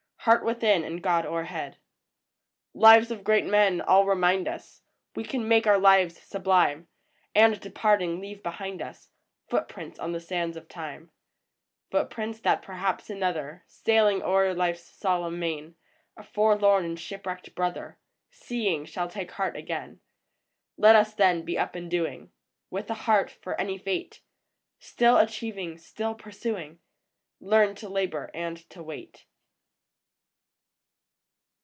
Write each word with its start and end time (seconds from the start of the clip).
Heart 0.25 0.45
within, 0.45 0.83
and 0.83 1.01
God 1.01 1.25
o'erhead! 1.25 1.77
A 1.77 1.77
PSALM 1.77 1.79
OF 1.79 2.75
LIFE. 2.75 2.81
Lives 2.95 3.09
of 3.09 3.23
great 3.23 3.45
men 3.47 3.81
all 3.81 4.05
remind 4.05 4.47
us 4.47 4.83
We 5.15 5.23
can 5.23 5.47
make 5.47 5.65
our 5.65 5.79
lives 5.79 6.21
sublime, 6.21 6.87
And, 7.33 7.59
departing, 7.59 8.19
leave 8.21 8.43
behind 8.43 8.83
us 8.83 9.09
Footsteps 9.47 9.97
on 9.97 10.11
the 10.11 10.19
sands 10.19 10.57
of 10.57 10.67
time; 10.69 11.09
Footsteps, 11.89 12.39
that 12.41 12.61
perhaps 12.61 13.09
another, 13.09 13.63
Sailing 13.65 14.21
o'er 14.21 14.53
life's 14.53 14.83
solemn 14.83 15.39
main, 15.39 15.73
A 16.15 16.21
forlorn 16.23 16.85
and 16.85 16.99
shipwrecked 16.99 17.55
brother, 17.55 17.97
Seeing, 18.29 18.85
shall 18.85 19.07
take 19.09 19.31
heart 19.31 19.55
again. 19.55 20.01
Let 20.77 20.95
us, 20.95 21.15
then, 21.15 21.41
be 21.43 21.57
up 21.57 21.73
and 21.73 21.89
doing, 21.89 22.31
With 22.69 22.91
a 22.91 23.09
heart 23.09 23.31
for 23.31 23.59
any 23.59 23.79
fate; 23.79 24.21
Still 24.77 25.17
achieving, 25.17 25.79
still 25.79 26.13
pursuing, 26.13 26.77
Learn 27.39 27.73
to 27.73 27.89
labor 27.89 28.29
and 28.35 28.57
to 28.69 28.83
wait. 28.83 29.25